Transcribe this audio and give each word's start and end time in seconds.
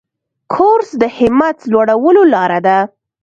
کورس 0.53 0.89
د 1.01 1.03
همت 1.17 1.57
لوړولو 1.71 2.21
لاره 2.33 2.59
ده. 2.67 2.77